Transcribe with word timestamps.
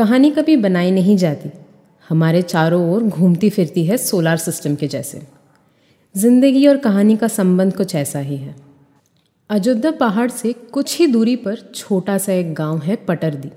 कहानी 0.00 0.30
कभी 0.30 0.56
बनाई 0.56 0.90
नहीं 0.90 1.16
जाती। 1.16 1.50
हमारे 2.08 2.42
चारों 2.42 2.92
ओर 2.92 3.02
घूमती 3.02 3.50
फिरती 3.50 3.84
है 3.84 3.96
सोलार 3.96 4.36
सिस्टम 4.36 4.74
के 4.74 4.88
जैसे। 4.88 5.22
ज़िंदगी 6.16 6.66
और 6.66 6.76
कहानी 6.76 7.16
का 7.16 7.28
संबंध 7.28 7.76
कुछ 7.76 7.94
ऐसा 7.94 8.18
ही 8.18 8.36
है। 8.36 8.54
अयोध्या 9.50 9.90
पहाड़ 9.90 10.30
से 10.30 10.52
कुछ 10.52 10.98
ही 10.98 11.06
दूरी 11.06 11.36
पर 11.36 11.72
छोटा 11.74 12.18
सा 12.18 12.32
एक 12.32 12.54
गाँव 12.54 12.78
है 12.78 12.96
पटरदी। 12.96 13.50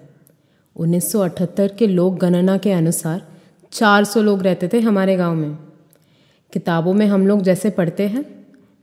1978 0.75 1.77
के 1.77 1.87
लोक 1.87 2.17
गणना 2.19 2.57
के 2.57 2.71
अनुसार 2.71 3.21
400 3.71 4.21
लोग 4.21 4.43
रहते 4.43 4.67
थे 4.67 4.79
हमारे 4.79 5.15
गाँव 5.15 5.35
में। 5.35 5.57
किताबों 6.53 6.93
में 6.93 7.05
हम 7.07 7.27
लोग 7.27 7.41
जैसे 7.41 7.69
पढ़ते 7.69 8.07
हैं, 8.07 8.25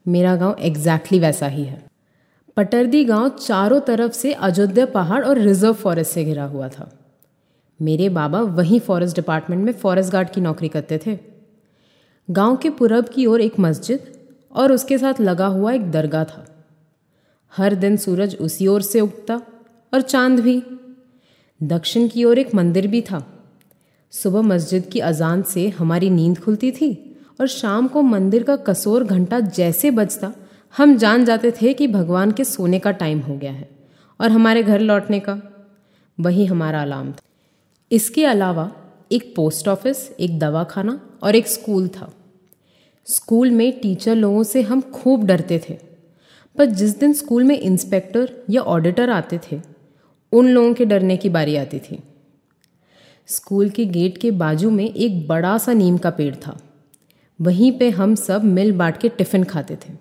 मेरा 0.09 0.37
गाँव 0.37 0.57
एग्जैक्टली 0.61 1.19
वैसा 1.19 1.47
ही 1.47 1.65
है। 1.65 1.83
पटरदी 2.57 3.05
गाँव 3.05 3.29
चारों 3.29 3.81
तरफ़ 3.81 4.13
से 4.13 4.33
अयोध्या 4.33 4.87
पहाड़ 4.87 5.25
और 5.25 5.39
रिज़र्व 5.39 5.73
फॉरेस्ट 5.73 6.13
से 6.13 6.25
घिरा 6.25 6.45
हुआ 6.45 6.69
था। 6.69 6.97
मेरे 7.81 8.09
बाबा 8.09 8.41
वहीं 8.41 8.81
फॉरेस्ट 8.81 9.17
डिपार्टमेंट 9.17 9.65
में 9.65 9.73
फॉरेस्ट 9.73 10.13
गार्ड 10.13 10.31
की 10.31 10.41
नौकरी 10.41 10.69
करते 10.69 11.01
थे। 11.07 11.19
गाँव 12.31 12.57
के 12.57 12.71
पूरब 12.71 13.09
की 13.09 13.27
ओर 13.27 13.41
एक 13.41 13.59
मस्जिद 13.61 14.13
और 14.53 14.73
उसके 14.73 14.99
साथ 14.99 15.21
लगा 15.21 15.47
हुआ 15.47 15.73
एक 15.73 15.91
दरगाह 15.91 16.25
था। 16.25 16.47
हर 17.53 17.75
दिन 17.75 17.97
सूरज 17.97 18.37
उसी 18.41 18.67
ओर 18.67 18.83
से 18.83 19.01
उगता 19.01 19.43
और 19.95 20.01
चाँद 20.01 20.41
भी। 20.41 20.63
दक्षिण 21.63 22.09
की 22.09 22.25
ओर 22.25 22.39
एक 22.39 22.55
मंदिर 22.55 22.87
भी 22.87 23.01
था। 23.01 23.23
सुबह 24.11 24.43
मस्जिद 24.43 24.87
की 24.87 24.99
अजान 24.99 25.43
से 25.43 25.69
हमारी 25.69 26.11
नींद 26.11 26.39
खुलती 26.39 26.71
थी 26.71 27.17
और 27.41 27.47
शाम 27.47 27.89
को 27.89 28.03
मंदिर 28.03 28.43
का 28.43 28.57
कसोर 28.57 29.05
घंटा 29.05 29.41
जैसे 29.41 29.91
बजता, 29.91 30.33
हम 30.77 30.97
जान 30.97 31.25
जाते 31.25 31.51
थे 31.63 31.75
कि 31.75 31.87
भगवान 31.87 32.33
के 32.33 32.45
सोने 32.45 32.79
का 32.79 32.91
टाइम 32.91 33.21
हो 33.21 33.37
गया 33.37 33.53
है 33.53 33.69
और 34.21 34.31
हमारे 34.31 34.63
घर 34.63 34.81
लौटने 34.81 35.21
का। 35.21 35.41
वही 36.21 36.47
हमारा 36.47 36.83
अलार्म 36.83 37.13
था। 37.13 37.30
इसके 37.93 38.25
अलावा 38.25 38.73
एक 39.13 39.37
पोस्ट 39.37 39.69
ऑफ़िस, 39.69 40.17
एक 40.21 40.39
दवाखाना 40.39 41.19
और 41.23 41.37
एक 41.37 41.47
स्कूल 41.47 41.89
था। 41.89 42.13
स्कूल 43.07 43.51
में 43.51 43.81
टीचर 43.81 44.15
लोगों 44.15 44.43
से 44.43 44.63
हम 44.63 44.81
खूब 44.81 45.25
डरते 45.25 45.63
थे। 45.69 45.79
पर 46.59 46.65
जिस 46.65 46.99
दिन 46.99 47.13
स्कूल 47.13 47.45
में 47.45 47.59
इंस्पेक्टर 47.59 48.43
या 48.51 48.63
ऑडिटर 48.63 49.11
आते 49.11 49.41
थे, 49.53 49.61
उन 50.33 50.49
लोगों 50.49 50.75
के 50.75 50.85
डरने 50.85 51.17
की 51.17 51.29
बारी 51.29 51.57
आती 51.57 51.79
थी। 51.79 52.03
स्कूल 53.27 53.71
के 53.71 53.85
गेट 53.85 54.19
के 54.19 54.31
बाजू 54.31 54.71
में 54.71 54.95
एक 54.95 55.29
बड़ा 55.29 55.59
सा 55.59 55.73
नीम 55.73 55.99
का 55.99 56.11
पेड़ 56.11 56.35
था। 56.35 56.61
वहीं 57.41 57.79
पे 57.79 57.91
हम 57.91 58.15
सब 58.15 58.45
मिल 58.45 58.73
बांट 58.73 58.97
के 58.97 59.09
टिफ़िन 59.09 59.45
खाते 59.45 59.77
थे। 59.77 59.93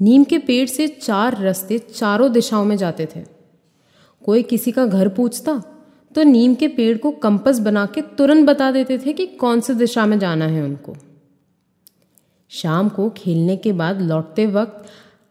नीम 0.00 0.24
के 0.24 0.38
पेड़ 0.38 0.68
से 0.68 0.88
चार 0.88 1.42
रास्ते 1.42 1.78
चारों 1.78 2.32
दिशाओं 2.32 2.64
में 2.64 2.76
जाते 2.76 3.08
थे। 3.16 3.20
कोई 4.24 4.42
किसी 4.42 4.72
का 4.72 4.86
घर 4.86 5.08
पूछता 5.08 5.62
तो 6.14 6.22
नीम 6.22 6.54
के 6.54 6.68
पेड़ 6.68 6.98
को 6.98 7.10
कंपस 7.10 7.58
बना 7.58 7.86
के 7.86 8.02
तुरंत 8.02 8.46
बता 8.46 8.70
देते 8.70 8.98
थे 8.98 9.12
कि 9.12 9.26
कौन 9.26 9.60
सी 9.60 9.74
दिशा 9.74 10.06
में 10.06 10.18
जाना 10.18 10.46
है 10.46 10.62
उनको। 10.62 10.96
शाम 12.48 12.88
को 12.88 13.10
खेलने 13.10 13.56
के 13.56 13.72
बाद 13.72 14.02
लौटते 14.02 14.46
वक्त 14.46 14.86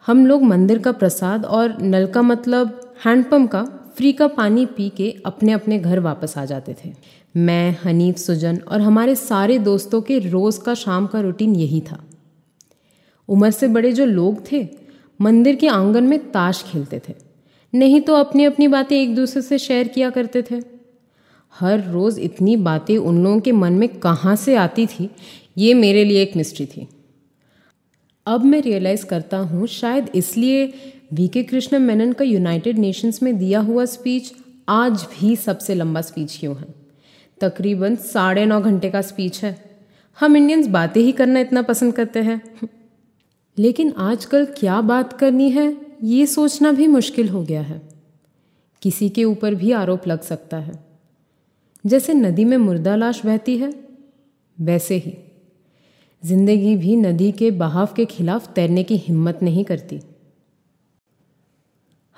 हम 0.07 0.25
लोग 0.25 0.43
मंदिर 0.43 0.77
का 0.77 0.91
प्रसाद 0.91 1.45
और 1.45 1.81
नल 1.81 2.07
का 2.07 2.21
मतलब 2.21 2.93
हैंडपम्प 3.05 3.51
का, 3.51 3.63
फ्री 3.95 4.13
का 4.13 4.27
पानी 4.27 4.65
पी 4.65 4.89
के 4.89 5.15
अपने 5.25 5.51
अपने 5.51 5.79
घर 5.79 5.99
वापस 5.99 6.37
आ 6.37 6.45
जाते 6.45 6.75
थे। 6.85 6.93
मैं, 7.37 7.77
हनीफ, 7.83 8.17
सुजन 8.17 8.57
और 8.57 8.81
हमारे 8.81 9.15
सारे 9.15 9.59
दोस्तों 9.59 10.01
के 10.01 10.19
रोज़ 10.19 10.61
का 10.61 10.73
शाम 10.73 11.07
का 11.07 11.19
रूटीन 11.19 11.55
यही 11.55 11.81
था। 11.81 12.03
उम्र 13.27 13.51
से 13.51 13.67
बड़े 13.67 13.91
जो 13.91 14.05
लोग 14.05 14.51
थे, 14.51 14.67
मंदिर 15.21 15.55
के 15.55 15.67
आँगन 15.67 16.03
में 16.03 16.31
ताश 16.31 16.63
खेलते 16.67 17.01
थे। 17.09 17.13
नहीं 17.73 18.01
तो 18.01 18.15
अपनी 18.15 18.43
अपनी 18.43 18.67
बातें 18.67 19.01
एक 19.01 19.15
दूसरे 19.15 19.41
से 19.41 19.57
शेयर 19.57 19.87
किया 19.87 20.09
करते 20.09 20.41
थे। 20.41 20.72
हर 21.59 21.91
रोज़ 21.91 22.19
इतनी 22.19 22.55
बातें 22.55 22.97
उन 22.97 23.23
लोगों 23.23 23.39
के 23.39 23.51
मन 23.51 23.73
में 23.73 23.89
कहाँ 23.89 24.35
से 24.35 24.55
आती 24.55 24.87
थी? 24.87 25.09
ये 25.57 25.73
मेरे 25.73 26.03
लिए 26.03 26.21
एक 26.21 26.35
मिस्ट्री 26.35 26.65
थी। 26.65 26.87
अब 28.25 28.45
मैं 28.45 28.61
रियलाइज़ 28.61 29.05
करता 29.05 29.37
हूँ, 29.37 29.67
शायद 29.67 30.09
इसलिए 30.15 30.73
वी 31.13 31.27
के 31.27 31.43
कृष्ण 31.43 31.79
मेनन 31.79 32.13
का 32.13 32.25
यूनाइटेड 32.25 32.77
नेशंस 32.77 33.23
में 33.23 33.37
दिया 33.37 33.59
हुआ 33.59 33.85
स्पीच 33.85 34.33
आज 34.69 35.07
भी 35.19 35.35
सबसे 35.35 35.75
लंबा 35.75 36.01
स्पीच 36.01 36.37
क्यों 36.39 36.57
है? 36.57 36.65
तकरीबन 37.41 37.95
साढ़े 37.95 38.45
नौ 38.45 38.61
घंटे 38.61 38.89
का 38.89 39.01
स्पीच 39.01 39.43
है। 39.43 39.79
हम 40.19 40.37
इंडियंस 40.37 40.67
बातें 40.67 41.01
ही 41.01 41.11
करना 41.11 41.39
इतना 41.39 41.61
पसंद 41.61 41.93
करते 41.93 42.19
हैं। 42.19 42.41
लेकिन 43.59 43.93
आजकल 43.97 44.45
क्या 44.45 44.81
बात 44.81 45.13
करनी 45.13 45.49
है, 45.49 45.77
ये 46.03 46.25
सोचना 46.25 46.71
भी 46.71 46.87
मुश्किल 46.87 47.29
हो 47.29 47.43
गया 47.43 47.61
है। 47.61 47.81
किसी 48.81 49.09
के 49.09 49.23
ऊपर 49.23 49.55
भी 49.55 49.71
आरोप 49.71 50.07
लग 50.07 50.21
सकता 50.21 50.57
है। 50.57 50.92
जैसे 51.85 52.13
नदी 52.13 52.45
में 52.45 52.57
मुर्दा 52.57 52.95
लाश 52.95 53.25
बहती 53.25 53.57
है, 53.57 53.73
वैसे 54.57 54.97
ही। 54.97 55.13
ज़िंदगी 56.23 56.75
भी 56.75 56.95
नदी 56.95 57.31
के 57.31 57.51
बहाव 57.53 57.93
के 57.95 58.05
खिलाफ 58.05 58.53
तैरने 58.55 58.83
की 58.83 58.97
हिम्मत 58.97 59.39
नहीं 59.43 59.63
करती। 59.65 59.99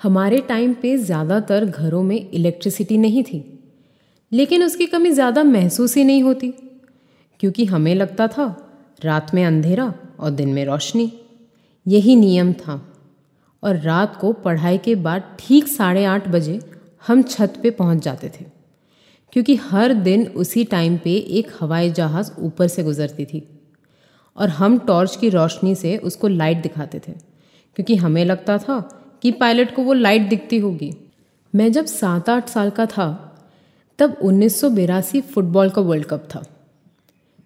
हमारे 0.00 0.40
टाइम 0.48 0.74
पे 0.74 0.96
ज़्यादातर 0.98 1.64
घरों 1.64 2.02
में 2.02 2.30
इलेक्ट्रिसिटी 2.30 2.98
नहीं 2.98 3.22
थी, 3.24 3.42
लेकिन 4.32 4.64
उसकी 4.64 4.86
कमी 4.86 5.10
ज़्यादा 5.10 5.42
महसूस 5.44 5.96
ही 5.96 6.04
नहीं 6.04 6.22
होती, 6.22 6.52
क्योंकि 7.40 7.64
हमें 7.64 7.94
लगता 7.94 8.28
था 8.28 8.46
रात 9.02 9.34
में 9.34 9.44
अंधेरा 9.44 9.92
और 10.20 10.30
दिन 10.30 10.48
में 10.48 10.64
रोशनी। 10.64 11.12
यही 11.86 12.16
नियम 12.16 12.52
था। 12.54 12.82
और 13.62 13.76
रात 13.76 14.16
को 14.16 14.32
पढ़ाई 14.34 14.78
के 14.78 14.94
बाद 14.96 15.36
ठीक 15.38 15.68
साढ़े 15.68 16.04
आठ 16.04 16.28
बजे 16.28 16.60
हम 17.04 17.22
छत 17.22 17.58
पे 17.62 17.70
पहुँच 17.72 18.02
जाते 18.04 18.28
थे। 18.30 18.44
क्योंकि 19.36 19.54
हर 19.54 19.92
दिन 19.94 20.26
उसी 20.26 20.64
टाइम 20.64 20.96
पे 20.98 21.14
एक 21.14 21.48
हवाई 21.60 21.90
जहाज़ 21.90 22.30
ऊपर 22.38 22.68
से 22.68 22.82
गुजरती 22.82 23.24
थी। 23.24 23.42
और 24.36 24.48
हम 24.48 24.78
टॉर्च 24.78 25.16
की 25.16 25.28
रोशनी 25.28 25.74
से 25.74 25.96
उसको 25.96 26.28
लाइट 26.28 26.62
दिखाते 26.62 26.98
थे, 26.98 27.12
क्योंकि 27.12 27.96
हमें 27.96 28.24
लगता 28.24 28.58
था 28.58 28.78
कि 29.22 29.30
पायलट 29.32 29.74
को 29.74 29.82
वो 29.82 29.92
लाइट 29.92 30.22
दिखती 30.22 30.58
होगी। 30.58 30.92
मैं 31.54 31.70
जब 31.72 31.84
सात 31.84 32.30
आठ 32.30 32.48
साल 32.48 32.70
का 32.70 32.86
था, 32.86 33.08
तब 33.98 34.16
उन्नीस 34.22 34.64
फुटबॉल 35.34 35.70
का 35.70 35.82
वर्ल्ड 35.82 36.06
कप 36.06 36.28
था। 36.34 36.44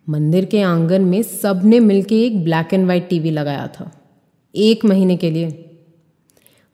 मंदिर 0.09 0.45
के 0.45 0.63
आँगन 0.63 1.03
में 1.03 1.23
सबने 1.23 1.81
मिलकर 1.81 2.15
एक 2.15 2.43
ब्लैक 2.45 2.75
एंड 2.75 2.87
वाइट 2.87 3.09
टीवी 3.09 3.31
लगाया 3.31 3.67
था, 3.67 3.93
एक 4.55 4.85
महीने 4.85 5.17
के 5.17 5.31
लिए। 5.31 5.51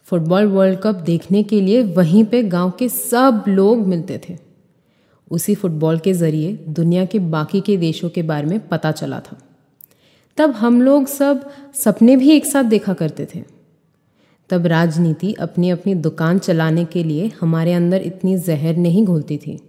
फुटबॉल 0.07 0.47
वर्ल्ड 0.47 0.79
कप 0.79 0.95
देखने 0.95 1.43
के 1.43 1.61
लिए 1.61 1.83
वहीं 1.83 2.25
पे 2.25 2.43
गाँव 2.43 2.71
के 2.71 2.89
सब 2.89 3.45
लोग 3.49 3.87
मिलते 3.87 4.21
थे। 4.29 4.46
उसी 5.31 5.55
फुटबॉल 5.55 5.99
के 5.99 6.13
ज़रिए 6.13 6.53
दुनिया 6.69 7.05
के 7.05 7.19
बाकी 7.19 7.61
के 7.61 7.77
देशों 7.77 8.09
के 8.09 8.23
बारे 8.23 8.47
में 8.47 8.69
पता 8.69 8.93
चला 8.93 9.21
था। 9.21 9.39
तब 10.37 10.51
हम 10.51 10.83
लोग 10.83 11.07
सब 11.07 11.51
सपने 11.75 12.17
भी 12.17 12.31
एक 12.31 12.47
साथ 12.47 12.65
देखा 12.65 12.93
करते 12.93 13.29
थे। 13.35 13.45
तब 14.51 14.67
राजनीति 14.67 15.33
अपनी 15.33 15.71
अपनी 15.71 15.95
दुकान 15.95 16.39
चलाने 16.39 16.85
के 16.85 17.05
लिए 17.05 17.33
हमारे 17.41 17.73
अंदर 17.73 18.03
इतनी 18.03 18.39
जहर 18.39 18.77
नहीं 18.77 19.05
घोलती 19.05 19.39
थी। 19.39 19.61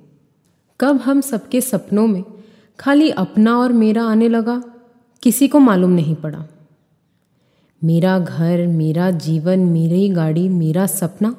कब 0.80 0.96
हम 0.96 1.22
सबके 1.22 1.62
सपनों 1.62 2.08
में 2.08 2.24
खाली 2.80 3.10
अपना 3.10 3.58
और 3.58 3.74
मेरा 3.74 4.04
आने 4.04 4.30
लगा, 4.30 4.64
किसी 5.24 5.48
को 5.48 5.60
मालूम 5.60 5.92
नहीं 5.92 6.16
पड़ा। 6.16 6.46
मेरा 7.84 8.20
घर, 8.20 8.68
मेरा 8.68 9.12
जीवन, 9.12 9.60
मेरी 9.60 10.10
गाड़ी, 10.10 10.50
मेरा 10.50 10.86
सपना, 10.88 11.36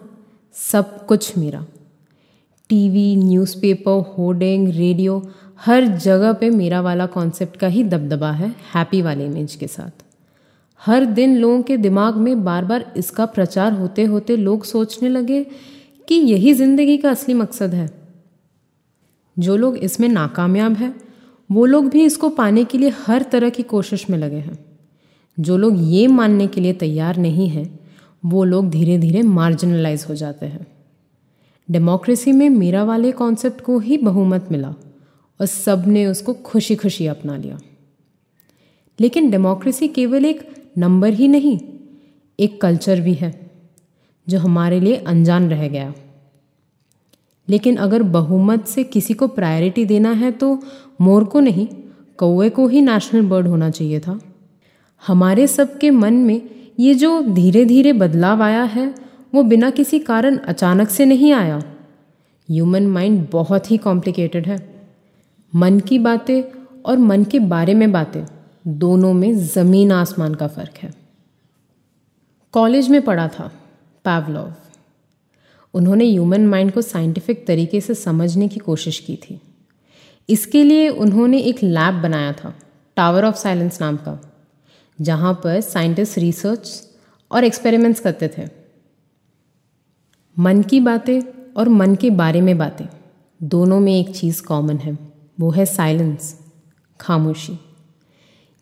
सब 0.54 1.06
कुछ 1.06 1.38
मेरा। 1.38 1.66
टीवी 2.70 3.14
न्यूज़पेपर 3.16 4.02
होर्डिंग 4.08 4.68
रेडियो 4.68 5.22
हर 5.66 5.86
जगह 5.86 6.32
पे 6.32 6.50
मेरा 6.50 6.80
वाला 6.80 7.06
कॉन्सेप्ट 7.06 7.56
का 7.56 7.66
ही 7.66 7.84
दबदबा 7.84 8.30
है 8.30 8.48
हैप्पी 8.74 9.02
वाले 9.02 9.26
इमेज 9.26 9.54
के 9.54 9.66
साथ। 9.66 10.04
हर 10.80 11.04
दिन 11.04 11.36
लोगों 11.36 11.62
के 11.62 11.76
दिमाग 11.76 12.16
में 12.16 12.44
बार 12.44 12.64
बार 12.64 12.92
इसका 12.96 13.26
प्रचार 13.26 13.72
होते 13.72 14.04
होते 14.04 14.36
लोग 14.36 14.64
सोचने 14.64 15.08
लगे 15.08 15.42
कि 16.08 16.14
यही 16.14 16.54
ज़िंदगी 16.54 16.96
का 16.96 17.10
असली 17.10 17.34
मकसद 17.34 17.74
है। 17.74 17.90
जो 19.36 19.56
लोग 19.56 19.76
इसमें 19.76 20.08
नाकामयाब 20.08 20.72
हैं, 20.72 20.94
वो 21.50 21.64
लोग 21.66 21.88
भी 21.88 22.04
इसको 22.04 22.28
पाने 22.28 22.64
के 22.64 22.78
लिए 22.78 22.92
हर 23.06 23.22
तरह 23.22 23.50
की 23.50 23.62
कोशिश 23.62 24.10
में 24.10 24.18
लगे 24.18 24.36
हैं। 24.36 24.58
जो 25.38 25.56
लोग 25.56 25.76
ये 25.78 26.06
मानने 26.06 26.46
के 26.46 26.60
लिए 26.60 26.72
तैयार 26.72 27.16
नहीं 27.16 27.48
हैं, 27.48 27.78
वो 28.26 28.44
लोग 28.44 28.70
धीरे 28.70 28.98
धीरे 28.98 29.22
मार्जिनलाइज 29.22 30.06
हो 30.08 30.14
जाते 30.14 30.46
हैं। 30.46 30.66
डेमोक्रेसी 31.70 32.32
में 32.32 32.48
मेरा 32.50 32.84
वाले 32.84 33.12
कॉन्सेप्ट 33.12 33.60
को 33.60 33.78
ही 33.78 33.96
बहुमत 33.96 34.48
मिला 34.50 34.68
और 35.40 35.46
सबने 35.46 36.06
उसको 36.06 36.34
खुशी 36.34 36.76
खुशी 36.76 37.06
अपना 37.06 37.36
लिया। 37.36 37.58
लेकिन 39.00 39.30
डेमोक्रेसी 39.30 39.88
केवल 39.88 40.24
एक 40.24 40.70
नंबर 40.78 41.12
ही 41.12 41.28
नहीं, 41.28 41.58
एक 42.40 42.60
कल्चर 42.60 43.00
भी 43.00 43.14
है, 43.14 43.50
जो 44.28 44.38
हमारे 44.38 44.80
लिए 44.80 44.96
अनजान 44.96 45.50
रह 45.50 45.68
गया। 45.68 45.94
लेकिन 47.48 47.76
अगर 47.76 48.02
बहुमत 48.02 48.66
से 48.66 48.84
किसी 48.84 49.14
को 49.14 49.28
प्रायोरिटी 49.28 49.84
देना 49.84 50.10
है 50.12 50.30
तो 50.30 50.58
मोर 51.00 51.24
को 51.24 51.40
नहीं, 51.40 51.66
कौए 52.16 52.48
को 52.50 52.66
ही 52.68 52.80
नेशनल 52.80 53.22
बर्ड 53.22 53.46
होना 53.46 53.70
चाहिए 53.70 54.00
था। 54.00 54.20
हमारे 55.06 55.46
सबके 55.46 55.90
मन 55.90 56.14
में 56.14 56.42
ये 56.78 56.94
जो 56.94 57.20
धीरे 57.22 57.64
धीरे 57.64 57.92
बदलाव 57.92 58.42
आया 58.42 58.62
है 58.62 59.07
वो 59.34 59.42
बिना 59.42 59.70
किसी 59.70 59.98
कारण 59.98 60.36
अचानक 60.36 60.88
से 60.88 61.04
नहीं 61.04 61.32
आया। 61.32 61.62
ह्यूमन 62.50 62.86
माइंड 62.86 63.28
बहुत 63.32 63.70
ही 63.70 63.76
कॉम्प्लिकेटेड 63.76 64.46
है। 64.46 64.88
मन 65.54 65.80
की 65.80 65.98
बातें 65.98 66.42
और 66.82 66.98
मन 66.98 67.24
के 67.24 67.38
बारे 67.38 67.74
में 67.74 67.92
बातें, 67.92 68.24
दोनों 68.66 69.12
में 69.12 69.38
ज़मीन 69.38 69.92
आसमान 69.92 70.34
का 70.34 70.46
फ़र्क 70.46 70.78
है। 70.78 70.94
कॉलेज 72.52 72.88
में 72.88 73.02
पढ़ा 73.02 73.28
था 73.28 73.52
पैवलॉव 74.04 74.52
उन्होंने 75.74 76.04
ह्यूमन 76.04 76.46
माइंड 76.46 76.72
को 76.72 76.82
साइंटिफिक 76.82 77.46
तरीके 77.46 77.80
से 77.80 77.94
समझने 77.94 78.48
की 78.48 78.60
कोशिश 78.60 78.98
की 78.98 79.16
थी। 79.16 79.40
इसके 80.28 80.64
लिए 80.64 80.88
उन्होंने 80.88 81.38
एक 81.38 81.62
लैब 81.62 81.94
बनाया 81.94 82.32
था 82.32 82.54
टावर 82.96 83.24
ऑफ़ 83.24 83.36
साइलेंस 83.36 83.80
नाम 83.80 83.96
का, 83.96 84.32
जहाँ 85.00 85.34
पर 85.34 85.60
साइंटिस्ट 85.60 86.18
रिसर्च 86.18 86.82
और 87.30 87.44
एक्सपेरिमेंट्स 87.44 88.00
करते 88.00 88.28
थे। 88.28 88.57
मन 90.40 90.62
की 90.62 90.80
बातें 90.80 91.20
और 91.56 91.68
मन 91.68 91.94
के 91.94 92.10
बारे 92.10 92.40
में 92.40 92.58
बातें। 92.58 92.84
दोनों 93.42 93.80
में 93.80 94.00
एक 94.00 94.16
चीज़ 94.16 94.42
कॉमन 94.42 94.76
है, 94.76 94.98
वो 95.40 95.50
है 95.50 95.66
साइलेंस 95.66 96.40
खामोशी। 97.00 97.58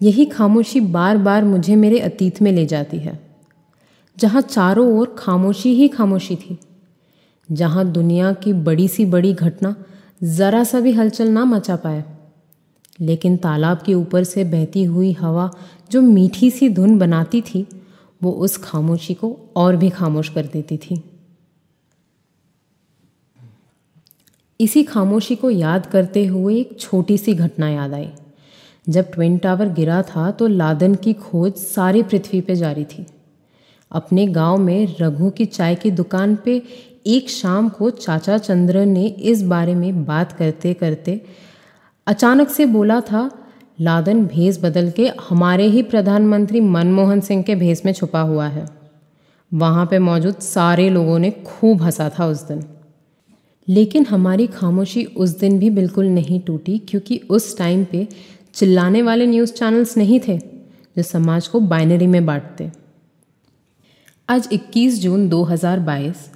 यही 0.02 0.24
खामोशी 0.24 0.80
बार 0.80 1.16
बार 1.16 1.44
मुझे 1.44 1.76
मेरे 1.76 1.98
अतीत 1.98 2.42
में 2.42 2.52
ले 2.52 2.66
जाती 2.66 2.98
है। 2.98 3.36
जहाँ 4.18 4.40
चारों 4.40 4.98
ओर 4.98 5.16
खामोशी 5.18 5.74
ही 5.74 5.88
खामोशी 5.88 6.36
थी, 6.36 6.58
जहाँ 7.52 7.92
दुनिया 7.92 8.32
की 8.32 8.52
बड़ी 8.52 8.88
सी 8.88 9.04
बड़ी 9.04 9.32
घटना 9.32 9.76
ज़रा 10.22 10.64
सा 10.64 10.80
भी 10.80 10.92
हलचल 10.92 11.28
ना 11.28 11.44
मचा 11.44 11.76
पाए। 11.76 12.04
लेकिन 13.00 13.36
तालाब 13.36 13.78
के 13.78 13.94
ऊपर 13.94 14.24
से 14.24 14.44
बहती 14.44 14.84
हुई 14.84 15.12
हवा 15.12 15.50
जो 15.92 16.02
मीठी 16.02 16.50
सी 16.50 16.68
धुन 16.68 16.98
बनाती 16.98 17.40
थी, 17.40 17.66
वो 18.22 18.32
उस 18.32 18.56
खामोशी 18.56 19.14
को 19.14 19.40
और 19.56 19.76
भी 19.76 19.90
खामोश 19.90 20.28
कर 20.28 20.46
देती 20.46 20.76
थी। 20.76 21.04
इसी 24.60 24.82
खामोशी 24.82 25.34
को 25.36 25.50
याद 25.50 25.86
करते 25.86 26.24
हुए 26.26 26.54
एक 26.56 26.78
छोटी 26.80 27.18
सी 27.18 27.34
घटना 27.34 27.68
याद 27.68 27.94
आई। 27.94 28.08
जब 28.88 29.10
ट्विन 29.12 29.36
टावर 29.38 29.68
गिरा 29.68 30.02
था 30.02 30.30
तो 30.30 30.46
लादन 30.46 30.94
की 30.94 31.12
खोज 31.12 31.52
सारी 31.54 32.02
पृथ्वी 32.02 32.40
पे 32.40 32.54
जारी 32.54 32.84
थी। 32.84 33.06
अपने 33.90 34.26
गाँव 34.26 34.58
में 34.58 34.94
रघु 35.00 35.30
की 35.30 35.44
चाय 35.44 35.74
की 35.74 35.90
दुकान 35.90 36.36
पे 36.36 36.62
एक 37.06 37.30
शाम 37.30 37.68
को 37.68 37.90
चाचा 37.90 38.38
चंद्र 38.38 38.84
ने 38.84 39.06
इस 39.06 39.42
बारे 39.42 39.74
में 39.74 40.04
बात 40.04 40.32
करते 40.32 40.72
करते 40.74 41.20
अचानक 42.06 42.48
से 42.48 42.66
बोला 42.66 43.00
था, 43.00 43.30
लादन, 43.80 44.24
भेस 44.26 44.58
बदल 44.62 44.90
के 44.90 45.10
हमारे 45.28 45.64
ही 45.64 45.82
प्रधानमंत्री 45.82 46.60
मनमोहन 46.60 47.20
सिंह 47.20 47.42
के 47.42 47.54
भेस 47.54 47.84
में 47.86 47.92
छुपा 47.92 48.20
हुआ 48.20 48.46
है। 48.46 48.66
वहाँ 49.54 49.86
पे 49.86 49.98
मौजूद 49.98 50.34
सारे 50.34 50.88
लोगों 50.90 51.18
ने 51.18 51.30
खूब 51.30 51.82
हंसा 51.82 52.10
था 52.18 52.26
उस 52.26 52.42
दिन। 52.48 52.64
लेकिन 53.68 54.06
हमारी 54.06 54.46
खामोशी 54.46 55.04
उस 55.04 55.38
दिन 55.38 55.58
भी 55.58 55.70
बिल्कुल 55.70 56.06
नहीं 56.06 56.40
टूटी, 56.40 56.78
क्योंकि 56.78 57.20
उस 57.30 57.56
टाइम 57.58 57.84
पे 57.84 58.06
चिल्लाने 58.54 59.02
वाले 59.02 59.26
न्यूज़ 59.26 59.52
चैनल्स 59.52 59.96
नहीं 59.96 60.20
थे, 60.28 60.38
जो 60.38 61.02
समाज 61.02 61.48
को 61.48 61.60
बाइनरी 61.60 62.06
में 62.06 62.26
बांटते। 62.26 62.70
आज 64.28 64.48
21 64.52 65.00
जून 65.00 65.28
2022 65.28 66.30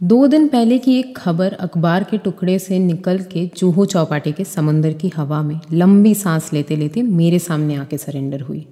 दो 0.00 0.26
दिन 0.26 0.46
पहले 0.48 0.78
की 0.78 0.98
एक 0.98 1.16
खबर 1.16 1.52
अखबार 1.52 2.04
के 2.04 2.18
टुकड़े 2.18 2.58
से 2.58 2.78
निकल 2.78 3.18
के 3.22 3.46
जूहू 3.56 3.84
चौपाटी 3.84 4.32
के 4.32 4.44
समंदर 4.44 4.92
की 4.92 5.08
हवा 5.08 5.42
में 5.42 5.58
लंबी 5.72 6.14
सांस 6.14 6.52
लेते 6.52 6.76
लेते 6.76 7.02
मेरे 7.02 7.38
सामने 7.38 7.74
आके 7.74 7.98
सरेंडर 7.98 8.40
हुई। 8.40 8.66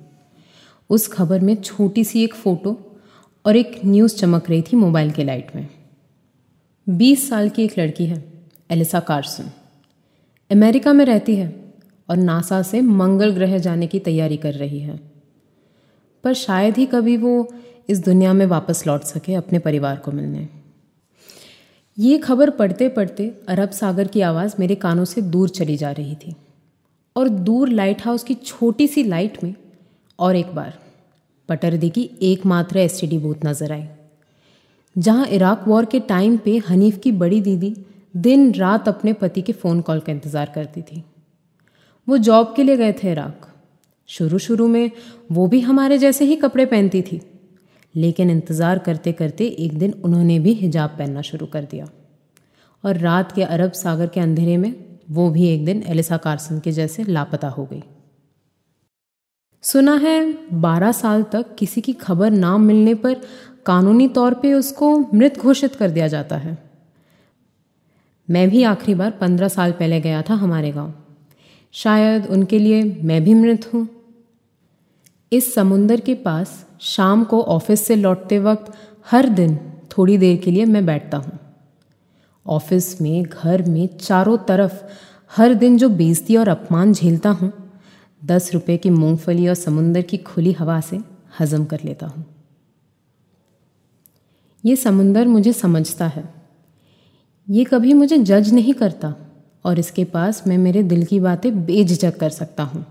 उस 0.91 1.09
खबर 1.09 1.41
में 1.41 1.55
छोटी 1.55 2.05
सी 2.05 2.25
एक 2.25 2.35
फ़ोटो 2.35 2.77
और 3.45 3.57
एक 3.57 3.81
न्यूज़ 3.85 4.17
चमक 4.17 4.51
रही 4.51 4.63
थी 4.63 4.77
मोबाइल 4.77 5.11
के 5.11 5.25
लाइट 5.25 5.57
में। 5.57 5.69
बीस 6.89 7.29
साल 7.29 7.49
की 7.49 7.63
एक 7.63 7.79
लड़की 7.79 8.05
है, 8.07 8.23
एलिसा 8.71 9.01
कार्सन। 9.01 9.51
अमेरिका 10.51 10.93
में 10.93 11.05
रहती 11.05 11.35
है 11.37 11.49
और 12.09 12.17
नासा 12.17 12.61
से 12.63 12.81
मंगल 12.81 13.31
ग्रह 13.31 13.57
जाने 13.59 13.87
की 13.87 13.99
तैयारी 13.99 14.37
कर 14.37 14.55
रही 14.55 14.79
है। 14.81 14.99
पर 16.25 16.35
शायद 16.35 16.77
ही 16.77 16.87
कभी 16.87 17.17
वो 17.17 17.49
इस 17.89 18.05
दुनिया 18.05 18.33
में 18.33 18.45
वापस 18.47 18.87
लौट 18.87 19.03
सके 19.03 19.35
अपने 19.35 19.59
परिवार 19.59 19.97
को 19.97 20.13
मिलने। 20.13 20.49
ये 21.99 22.19
खबर 22.19 22.51
पढ़ते 22.51 22.89
पढ़ते 22.89 23.31
अरब 23.49 23.71
सागर 23.71 24.07
की 24.07 24.21
आवाज़ 24.21 24.55
मेरे 24.59 24.75
कानों 24.75 25.05
से 25.05 25.23
दूर 25.23 25.49
चली 25.49 25.77
जा 25.77 25.91
रही 25.93 26.15
थी 26.17 26.35
और 27.17 27.29
दूर 27.29 27.69
लाइट 27.69 28.03
हाउस 28.03 28.25
की 28.25 28.35
छोटी 28.35 28.89
सी 28.89 29.05
लाइट 29.05 29.43
में 29.45 29.55
और 30.19 30.37
एक 30.37 30.55
बार, 30.55 30.79
पटरदी 31.49 31.91
की 31.91 32.11
एकमात्र 32.23 32.79
एस 32.79 33.01
बूथ 33.05 33.47
नज़र 33.47 33.73
आई। 33.73 33.87
जहाँ 34.99 35.27
इराक 35.29 35.65
वॉर 35.69 35.85
के 35.85 36.01
टाइम 36.03 36.37
पे 36.37 36.57
हनीफ 36.69 36.99
की 36.99 37.13
बड़ी 37.15 37.41
दीदी 37.41 37.75
दिन 38.15 38.53
रात 38.55 38.89
अपने 38.89 39.13
पति 39.13 39.43
के 39.43 39.53
फ़ोन 39.55 39.81
कॉल 39.81 40.01
का 40.01 40.13
इंतज़ार 40.13 40.53
करती 40.55 40.83
थी। 40.83 41.03
वो 42.09 42.19
जॉब 42.19 42.53
के 42.57 42.63
लिए 42.63 42.77
गए 42.77 42.93
थे 42.93 43.11
इराक। 43.13 43.47
शुरू 44.09 44.39
शुरू 44.39 44.67
में 44.69 44.91
वो 45.33 45.47
भी 45.47 45.61
हमारे 45.61 45.99
जैसे 45.99 46.25
ही 46.25 46.37
कपड़े 46.37 46.65
पहनती 46.67 47.03
थी। 47.03 47.21
लेकिन 47.95 48.31
इंतज़ार 48.31 48.79
करते 48.79 49.13
करते 49.13 49.47
एक 49.47 49.79
दिन 49.79 49.93
उन्होंने 50.05 50.39
भी 50.39 50.53
हिजाब 50.55 50.91
पहनना 50.91 51.23
शुरू 51.23 51.47
कर 51.47 51.65
दिया। 51.65 51.89
और 52.85 52.97
रात 52.99 53.33
के 53.33 53.43
अरब 53.45 53.73
सागर 53.75 54.07
के 54.07 54.21
अंधेरे 54.21 54.57
में 54.57 54.75
वो 55.11 55.29
भी 55.31 55.47
एक 55.49 55.65
दिन 55.65 55.83
एलिसा 55.89 56.17
कार्सन 56.17 56.59
के 56.61 56.73
जैसे 56.73 57.05
लापता 57.05 57.49
हो 57.49 57.65
गई। 57.65 57.83
सुना 59.65 59.95
है 59.97 60.21
बारह 60.61 60.93
साल 60.93 61.23
तक 61.23 61.55
किसी 61.59 61.81
की 61.81 61.93
खबर 61.93 62.31
ना 62.31 62.57
मिलने 62.59 62.95
पर 62.95 63.17
कानूनी 63.69 64.09
तौर 64.09 64.35
पे 64.35 64.53
उसको 64.55 64.99
मृत 65.15 65.39
घोषित 65.39 65.75
कर 65.75 65.91
दिया 65.91 66.09
जाता 66.09 66.37
है। 66.37 66.57
मैं 68.29 68.49
भी 68.51 68.63
आखिरी 68.63 68.95
बार 68.95 69.11
पंद्रह 69.11 69.49
साल 69.49 69.73
पहले 69.73 70.01
गया 70.01 70.23
था 70.23 70.35
हमारे 70.35 70.71
गाँव। 70.73 70.95
शायद 71.73 72.27
उनके 72.27 72.59
लिए 72.59 72.83
मैं 73.05 73.25
भी 73.25 73.35
मृत 73.35 73.75
हूँ। 73.75 73.89
इस 75.33 75.55
समुंदर 75.55 76.01
के 76.01 76.15
पास 76.15 76.67
शाम 76.81 77.25
को 77.25 77.43
ऑफ़िस 77.43 77.87
से 77.87 77.97
लौटते 77.97 78.39
वक्त 78.39 78.73
हर 79.11 79.29
दिन 79.29 79.59
थोड़ी 79.91 80.19
देर 80.19 80.37
के 80.37 80.51
लिए 80.51 80.65
मैं 80.65 80.87
बैठता 80.87 81.17
हूँ। 81.17 81.39
ऑफ़िस 82.47 83.01
में, 83.01 83.23
घर 83.23 83.63
में, 83.63 83.87
चारों 83.97 84.37
तरफ़ 84.39 84.83
हर 85.37 85.55
दिन 85.55 85.79
जो 85.79 85.89
बेइज्जती 85.89 86.37
और 86.37 86.49
अपमान 86.49 86.93
झेलता 86.93 87.31
हूँ, 87.31 87.53
दस 88.25 88.51
रुपये 88.55 88.77
की 88.77 88.91
मूंगफली 88.91 89.49
और 89.49 89.55
समुंदर 89.55 90.03
की 90.03 90.17
खुली 90.17 90.53
हवा 90.53 90.81
से 90.81 91.01
हजम 91.41 91.65
कर 91.65 91.81
लेता 91.85 92.07
हूँ। 92.07 92.25
ये 94.65 94.77
समुंदर 94.77 95.27
मुझे 95.27 95.53
समझता 95.53 96.07
है। 96.07 96.25
ये 97.49 97.65
कभी 97.65 97.93
मुझे 97.93 98.19
जज 98.19 98.53
नहीं 98.55 98.75
करता 98.75 99.15
और 99.65 99.79
इसके 99.79 100.05
पास 100.05 100.43
मैं 100.47 100.59
मेरे 100.59 100.83
दिल 100.83 101.05
की 101.05 101.21
बातें 101.21 101.67
बेझिझक 101.67 102.17
कर 102.17 102.31
सकता 102.31 102.63
हूँ। 102.63 102.85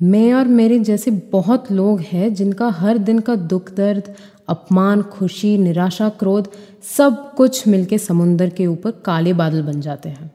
मैं 0.00 0.32
और 0.34 0.48
मेरे 0.48 0.78
जैसे 0.78 1.10
बहुत 1.10 1.72
लोग 1.72 2.00
हैं 2.00 2.34
जिनका 2.34 2.68
हर 2.68 2.98
दिन 2.98 3.18
का 3.18 3.34
दुख 3.34 3.70
दर्द, 3.70 4.14
अपमान, 4.48 5.02
खुशी, 5.02 5.58
निराशा, 5.58 6.08
क्रोध 6.08 6.48
सब 6.96 7.34
कुछ 7.34 7.68
मिलके 7.68 7.98
समुंदर 7.98 8.50
के 8.50 8.66
ऊपर 8.66 8.90
काले 8.90 9.32
बादल 9.32 9.62
बन 9.62 9.80
जाते 9.80 10.08
हैं। 10.08 10.30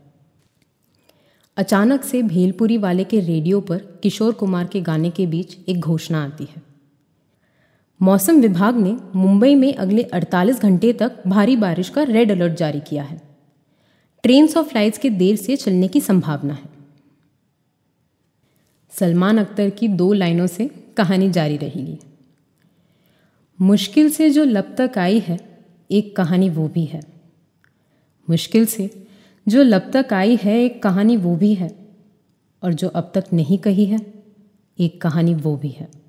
अचानक 1.57 2.03
से 2.03 2.21
भेलपुरी 2.21 2.77
वाले 2.77 3.03
के 3.03 3.19
रेडियो 3.19 3.59
पर 3.61 3.77
किशोर 4.03 4.33
कुमार 4.33 4.65
के 4.65 4.81
गाने 4.81 5.09
के 5.09 5.25
बीच 5.25 5.57
एक 5.69 5.79
घोषणा 5.79 6.23
आती 6.23 6.43
है। 6.43 6.74
मौसम 8.05 8.41
विभाग 8.41 8.75
ने 8.77 8.97
मुंबई 9.15 9.55
में 9.55 9.75
अगले 9.75 10.03
48 10.03 10.61
घंटे 10.61 10.93
तक 10.93 11.23
भारी 11.27 11.55
बारिश 11.55 11.89
का 11.89 12.03
रेड 12.03 12.31
अलर्ट 12.31 12.53
जारी 12.53 12.79
किया 12.79 13.03
है। 13.03 13.21
ट्रेन 14.23 14.49
और 14.57 14.63
फ्लाइट्स 14.63 14.97
के 14.97 15.09
देर 15.09 15.35
से 15.35 15.55
चलने 15.55 15.87
की 15.87 16.01
संभावना 16.01 16.53
है। 16.53 16.69
सलमान 18.89 19.37
अख्तर 19.37 19.69
की 19.69 19.87
दो 19.87 20.13
लाइनों 20.13 20.47
से 20.47 20.67
कहानी 20.97 21.29
जारी 21.29 21.57
रहेगी। 21.57 21.97
मुश्किल 23.61 24.09
से 24.09 24.29
जो 24.29 24.43
लब 24.43 24.75
तक 24.77 24.97
आई 24.97 25.19
है, 25.19 25.65
एक 25.91 26.15
कहानी 26.15 26.49
वो 26.49 26.67
भी 26.67 26.85
है। 26.85 27.01
मुश्किल 28.29 28.65
से 28.65 29.07
जो 29.47 29.63
लब 29.63 29.91
तक 29.95 30.13
आई 30.13 30.35
है, 30.35 30.63
एक 30.63 30.83
कहानी 30.83 31.17
वो 31.17 31.35
भी 31.35 31.53
है। 31.53 31.87
और 32.63 32.73
जो 32.73 32.87
अब 32.89 33.11
तक 33.15 33.25
नहीं 33.33 33.57
कही 33.57 33.85
है, 33.85 34.13
एक 34.79 35.01
कहानी 35.01 35.33
वो 35.33 35.57
भी 35.57 35.69
है। 35.69 36.04